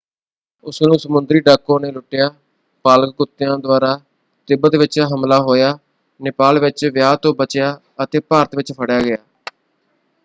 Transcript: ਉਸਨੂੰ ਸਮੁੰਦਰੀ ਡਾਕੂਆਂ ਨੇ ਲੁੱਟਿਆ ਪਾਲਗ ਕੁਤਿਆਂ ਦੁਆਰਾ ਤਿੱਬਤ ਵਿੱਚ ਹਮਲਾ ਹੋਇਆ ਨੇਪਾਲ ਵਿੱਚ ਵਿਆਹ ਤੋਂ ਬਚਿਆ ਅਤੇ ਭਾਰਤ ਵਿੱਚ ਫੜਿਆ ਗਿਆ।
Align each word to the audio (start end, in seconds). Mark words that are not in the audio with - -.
ਉਸਨੂੰ 0.65 0.97
ਸਮੁੰਦਰੀ 0.99 1.39
ਡਾਕੂਆਂ 1.39 1.79
ਨੇ 1.79 1.91
ਲੁੱਟਿਆ 1.91 2.29
ਪਾਲਗ 2.85 3.11
ਕੁਤਿਆਂ 3.17 3.57
ਦੁਆਰਾ 3.57 3.95
ਤਿੱਬਤ 4.47 4.75
ਵਿੱਚ 4.75 4.99
ਹਮਲਾ 5.13 5.39
ਹੋਇਆ 5.39 5.77
ਨੇਪਾਲ 6.19 6.59
ਵਿੱਚ 6.59 6.85
ਵਿਆਹ 6.85 7.15
ਤੋਂ 7.17 7.33
ਬਚਿਆ 7.35 7.79
ਅਤੇ 8.03 8.19
ਭਾਰਤ 8.21 8.55
ਵਿੱਚ 8.55 8.73
ਫੜਿਆ 8.73 8.99
ਗਿਆ। 9.01 9.17